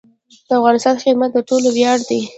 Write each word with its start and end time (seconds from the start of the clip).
د 0.47 0.49
افغانستان 0.59 0.95
خدمت 1.03 1.29
د 1.33 1.37
ټولو 1.49 1.67
ویاړ 1.75 1.99
دی 2.09 2.21